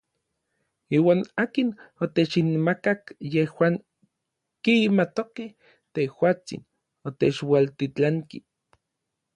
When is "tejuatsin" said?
5.93-6.61